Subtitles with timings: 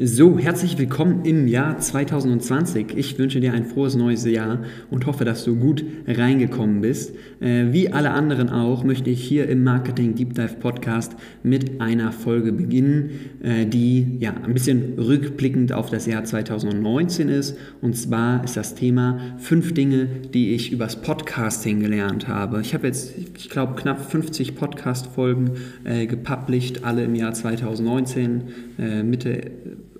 [0.00, 2.96] So, herzlich willkommen im Jahr 2020.
[2.96, 7.16] Ich wünsche dir ein frohes neues Jahr und hoffe, dass du gut reingekommen bist.
[7.40, 12.12] Äh, wie alle anderen auch, möchte ich hier im Marketing Deep Dive Podcast mit einer
[12.12, 13.10] Folge beginnen,
[13.42, 17.56] äh, die ja ein bisschen rückblickend auf das Jahr 2019 ist.
[17.80, 22.60] Und zwar ist das Thema fünf Dinge, die ich übers Podcasting gelernt habe.
[22.60, 25.50] Ich habe jetzt, ich glaube, knapp 50 Podcast-Folgen
[25.82, 28.42] äh, gepublished, alle im Jahr 2019,
[28.78, 29.50] äh, Mitte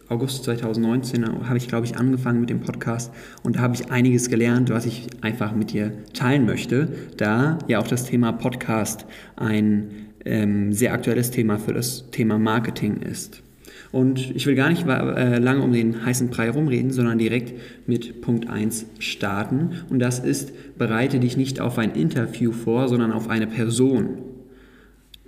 [0.08, 3.12] August 2019 habe ich, glaube ich, angefangen mit dem Podcast
[3.42, 7.78] und da habe ich einiges gelernt, was ich einfach mit dir teilen möchte, da ja
[7.78, 9.04] auch das Thema Podcast
[9.36, 9.90] ein
[10.24, 13.42] ähm, sehr aktuelles Thema für das Thema Marketing ist.
[13.90, 17.54] Und ich will gar nicht äh, lange um den heißen Brei rumreden, sondern direkt
[17.87, 19.82] mit Punkt 1 starten.
[19.88, 24.18] Und das ist, bereite dich nicht auf ein Interview vor, sondern auf eine Person.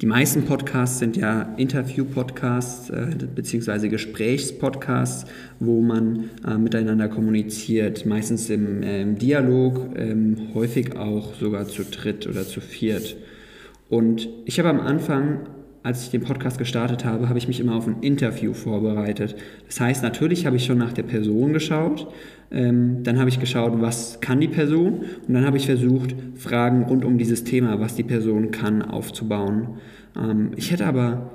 [0.01, 3.89] Die meisten Podcasts sind ja Interview-Podcasts äh, bzw.
[3.89, 11.69] Gesprächspodcasts, wo man äh, miteinander kommuniziert, meistens im, äh, im Dialog, ähm, häufig auch sogar
[11.69, 13.15] zu dritt oder zu viert.
[13.91, 15.41] Und ich habe am Anfang,
[15.83, 19.37] als ich den Podcast gestartet habe, habe ich mich immer auf ein Interview vorbereitet.
[19.67, 22.09] Das heißt, natürlich habe ich schon nach der Person geschaut,
[22.51, 26.85] ähm, dann habe ich geschaut, was kann die Person und dann habe ich versucht, Fragen
[26.85, 29.79] rund um dieses Thema, was die Person kann, aufzubauen.
[30.17, 31.31] Ähm, ich hätte aber,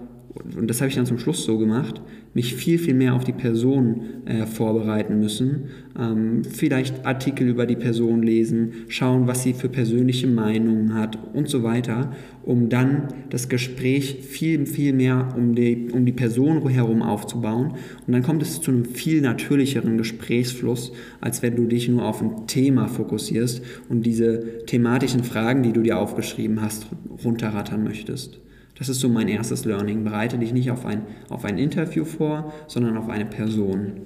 [0.58, 2.02] und das habe ich dann zum Schluss so gemacht,
[2.34, 5.70] mich viel, viel mehr auf die Person äh, vorbereiten müssen.
[5.98, 11.48] Ähm, vielleicht Artikel über die Person lesen, schauen, was sie für persönliche Meinungen hat und
[11.48, 12.12] so weiter,
[12.44, 17.76] um dann das Gespräch viel, viel mehr um die, um die Person herum aufzubauen.
[18.06, 22.22] Und dann kommt es zu einem viel natürlicheren Gesprächsfluss, als wenn du dich nur auf
[22.22, 26.88] ein Thema fokussierst und diese thematischen Fragen, die du dir aufgeschrieben hast,
[27.24, 28.42] runterrattern möchtest.
[28.78, 30.04] Das ist so mein erstes Learning.
[30.04, 34.02] Bereite dich nicht auf ein, auf ein Interview vor, sondern auf eine Person.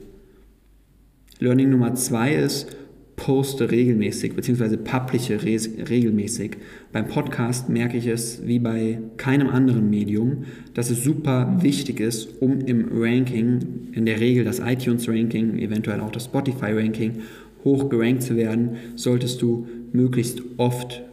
[1.40, 2.76] Learning Nummer zwei ist,
[3.20, 4.78] poste regelmäßig bzw.
[4.78, 6.58] publische regelmäßig.
[6.94, 12.42] Beim Podcast merke ich es wie bei keinem anderen Medium, dass es super wichtig ist,
[12.42, 17.20] um im Ranking, in der Regel das iTunes-Ranking, eventuell auch das Spotify-Ranking,
[17.66, 21.04] hoch gerankt zu werden, solltest du möglichst oft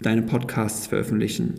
[0.00, 1.54] deine Podcasts veröffentlichen.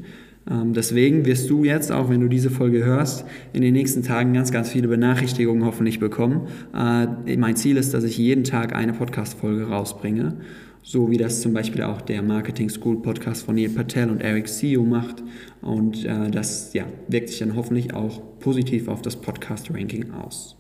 [0.50, 4.34] Ähm, deswegen wirst du jetzt, auch wenn du diese Folge hörst, in den nächsten Tagen
[4.34, 6.48] ganz, ganz viele Benachrichtigungen hoffentlich bekommen.
[6.76, 10.38] Äh, mein Ziel ist, dass ich jeden Tag eine Podcast-Folge rausbringe,
[10.84, 14.48] so wie das zum Beispiel auch der Marketing School Podcast von Neil Patel und Eric
[14.48, 15.24] CEO macht.
[15.62, 20.58] Und äh, das ja, wirkt sich dann hoffentlich auch positiv auf das Podcast-Ranking aus.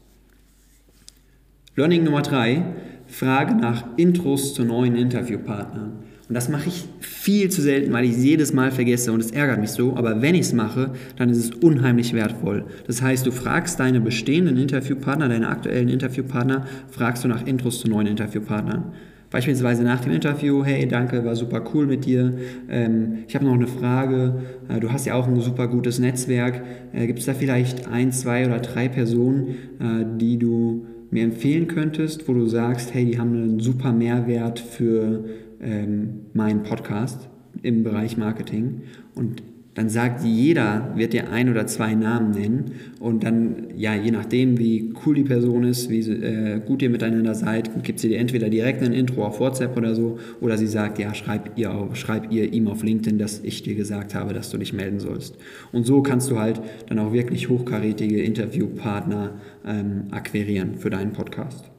[1.75, 2.63] Learning Nummer drei:
[3.05, 5.99] Frage nach Intros zu neuen Interviewpartnern.
[6.27, 9.31] Und das mache ich viel zu selten, weil ich es jedes Mal vergesse und es
[9.31, 9.95] ärgert mich so.
[9.95, 12.65] Aber wenn ich es mache, dann ist es unheimlich wertvoll.
[12.87, 17.87] Das heißt, du fragst deine bestehenden Interviewpartner, deine aktuellen Interviewpartner, fragst du nach Intros zu
[17.87, 18.93] neuen Interviewpartnern.
[19.29, 22.33] Beispielsweise nach dem Interview, hey, danke, war super cool mit dir.
[22.69, 24.35] Ähm, ich habe noch eine Frage.
[24.69, 26.63] Äh, du hast ja auch ein super gutes Netzwerk.
[26.93, 31.67] Äh, Gibt es da vielleicht ein, zwei oder drei Personen, äh, die du mir empfehlen
[31.67, 35.25] könntest, wo du sagst, hey, die haben einen super Mehrwert für
[35.65, 37.27] ähm, meinen Podcast
[37.63, 38.81] im Bereich Marketing
[39.15, 39.41] und
[39.75, 42.71] dann sagt jeder, wird dir ein oder zwei Namen nennen
[43.01, 47.35] und dann, ja, je nachdem, wie cool die Person ist, wie äh, gut ihr miteinander
[47.35, 50.97] seid, gibt sie dir entweder direkt ein Intro auf WhatsApp oder so oder sie sagt,
[50.97, 54.49] ja, schreib ihr, auf, schreib ihr ihm auf LinkedIn, dass ich dir gesagt habe, dass
[54.49, 55.37] du dich melden sollst.
[55.73, 59.33] Und so kannst du halt dann auch wirklich hochkarätige Interviewpartner
[59.67, 61.69] ähm, akquirieren für deinen Podcast.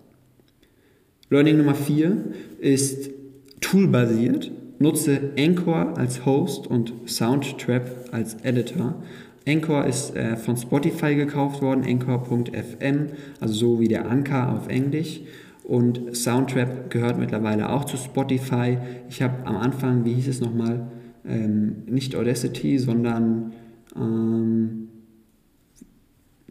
[1.30, 2.19] Learning Nummer vier
[2.60, 3.10] ist
[3.66, 4.53] toolbasiert.
[4.78, 9.02] Nutze Anchor als Host und Soundtrap als Editor.
[9.49, 13.08] Anchor ist äh, von Spotify gekauft worden, anchor.fm,
[13.40, 15.20] also so wie der Anker auf Englisch.
[15.64, 18.79] Und Soundtrap gehört mittlerweile auch zu Spotify.
[19.08, 20.87] Ich habe am Anfang, wie hieß es nochmal,
[21.26, 23.52] ähm, nicht Audacity, sondern
[23.96, 24.88] ähm,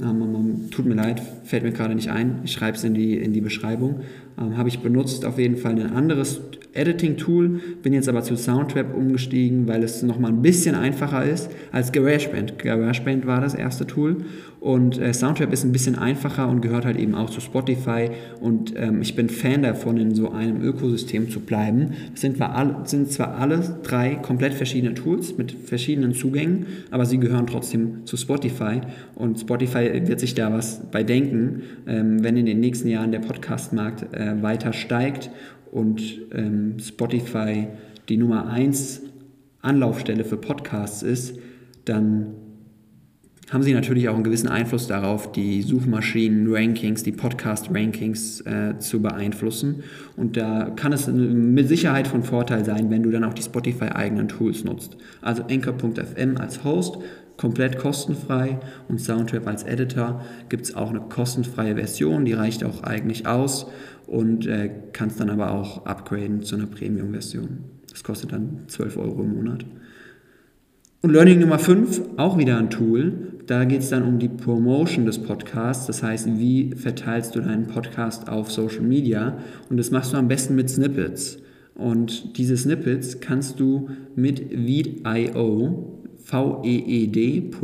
[0.02, 2.42] ähm, tut mir leid, fällt mir gerade nicht ein.
[2.44, 4.02] Ich schreibe es in die, in die Beschreibung.
[4.40, 6.42] Ähm, habe ich benutzt auf jeden Fall ein anderes
[6.74, 11.92] Editing-Tool, bin jetzt aber zu Soundtrap umgestiegen, weil es nochmal ein bisschen einfacher ist als
[11.92, 12.60] GarageBand.
[12.60, 14.26] GarageBand war das erste Tool
[14.60, 18.10] und äh, Soundtrap ist ein bisschen einfacher und gehört halt eben auch zu Spotify
[18.42, 21.92] und ähm, ich bin Fan davon, in so einem Ökosystem zu bleiben.
[22.14, 22.38] Es sind,
[22.86, 28.18] sind zwar alle drei komplett verschiedene Tools mit verschiedenen Zugängen, aber sie gehören trotzdem zu
[28.18, 28.82] Spotify
[29.14, 33.20] und Spotify wird sich da was bei denken, ähm, wenn in den nächsten Jahren der
[33.20, 35.30] Podcastmarkt äh, weiter steigt
[35.72, 36.02] und
[36.34, 37.68] ähm, Spotify
[38.10, 39.02] die Nummer 1
[39.62, 41.40] Anlaufstelle für Podcasts ist,
[41.86, 42.36] dann
[43.52, 49.84] haben sie natürlich auch einen gewissen Einfluss darauf, die Suchmaschinen-Rankings, die Podcast-Rankings äh, zu beeinflussen.
[50.18, 54.30] Und da kann es mit Sicherheit von Vorteil sein, wenn du dann auch die Spotify-eigenen
[54.30, 54.98] Tools nutzt.
[55.22, 56.98] Also Anchor.fm als Host,
[57.38, 62.84] komplett kostenfrei und Soundtrap als Editor gibt es auch eine kostenfreie Version, die reicht auch
[62.84, 63.68] eigentlich aus
[64.08, 67.60] und äh, kannst dann aber auch upgraden zu einer Premium-Version.
[67.90, 69.66] Das kostet dann 12 Euro im Monat.
[71.02, 73.14] Und Learning Nummer 5, auch wieder ein Tool.
[73.46, 75.86] Da geht es dann um die Promotion des Podcasts.
[75.86, 79.38] Das heißt, wie verteilst du deinen Podcast auf Social Media?
[79.70, 81.38] Und das machst du am besten mit Snippets.
[81.76, 87.58] Und diese Snippets kannst du mit Veed.io veed.io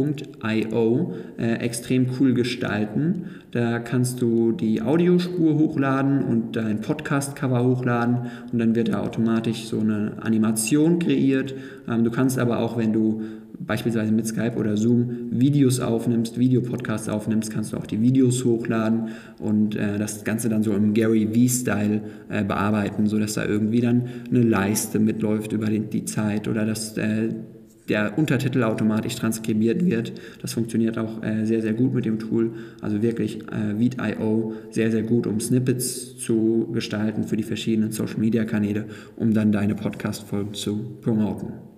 [1.38, 3.26] äh, extrem cool gestalten.
[3.52, 9.66] Da kannst du die Audiospur hochladen und dein Podcast-Cover hochladen und dann wird da automatisch
[9.66, 11.54] so eine Animation kreiert.
[11.88, 13.22] Ähm, du kannst aber auch, wenn du
[13.66, 19.10] beispielsweise mit Skype oder Zoom Videos aufnimmst, Videopodcasts aufnimmst, kannst du auch die Videos hochladen
[19.40, 24.04] und äh, das Ganze dann so im Gary V-Style äh, bearbeiten, sodass da irgendwie dann
[24.30, 27.30] eine Leiste mitläuft über die, die Zeit oder dass äh,
[27.90, 30.14] der Untertitel automatisch transkribiert wird.
[30.42, 32.52] Das funktioniert auch äh, sehr, sehr gut mit dem Tool.
[32.82, 38.86] Also wirklich äh, Veed.io sehr, sehr gut, um Snippets zu gestalten für die verschiedenen Social-Media-Kanäle,
[39.16, 41.71] um dann deine Podcast-Folgen zu promoten.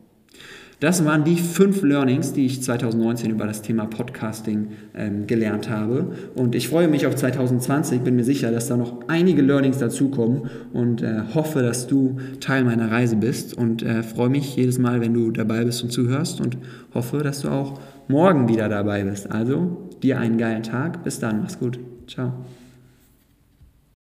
[0.83, 6.13] Das waren die fünf Learnings, die ich 2019 über das Thema Podcasting ähm, gelernt habe.
[6.35, 10.49] Und ich freue mich auf 2020, bin mir sicher, dass da noch einige Learnings dazukommen
[10.73, 13.53] und äh, hoffe, dass du Teil meiner Reise bist.
[13.53, 16.57] Und äh, freue mich jedes Mal, wenn du dabei bist und zuhörst und
[16.93, 19.31] hoffe, dass du auch morgen wieder dabei bist.
[19.31, 21.05] Also dir einen geilen Tag.
[21.05, 21.43] Bis dann.
[21.43, 21.79] Mach's gut.
[22.09, 22.33] Ciao.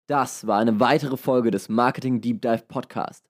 [0.06, 3.29] Das war eine weitere Folge des Marketing Deep Dive Podcast.